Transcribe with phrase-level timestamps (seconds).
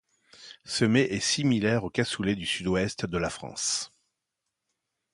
[0.65, 3.91] Ce mets est similaire au cassoulet du sud-ouest de la France.